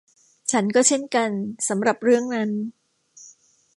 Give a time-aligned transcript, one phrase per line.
[0.51, 1.29] ฉันก็เช่นกัน
[1.67, 2.49] สำหรับเรื่องนั้น